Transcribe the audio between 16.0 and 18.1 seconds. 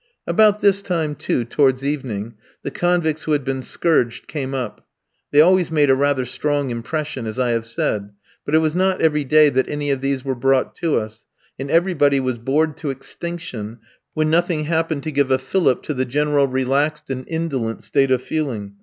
general relaxed and indolent state